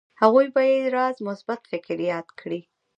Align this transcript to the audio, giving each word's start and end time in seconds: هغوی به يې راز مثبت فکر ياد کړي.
هغوی 0.21 0.47
به 0.53 0.61
يې 0.69 0.79
راز 0.95 1.15
مثبت 1.27 1.61
فکر 1.71 1.97
ياد 2.11 2.27
کړي. 2.39 2.61